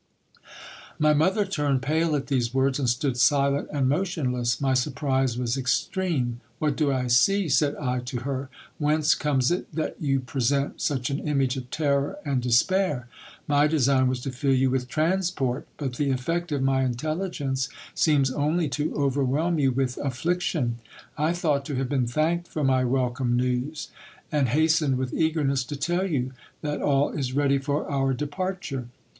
[0.97, 4.59] My mother turned pale at these words, and stood silent and motionless.
[4.59, 6.41] My surprise was extreme.
[6.57, 7.47] What do I see?
[7.47, 12.17] said I to her: whence comes it that you present such an image of terror
[12.25, 13.07] and despair?
[13.47, 18.31] My design was to fill you with transport; but the effect of my intelligence seems
[18.31, 20.79] only to overwhelm you with affliction.
[21.15, 23.89] I thought to have been thanked for my welcome news;
[24.31, 26.33] and hastened with eagerness to tell you
[26.63, 28.87] that all is ready for our departure.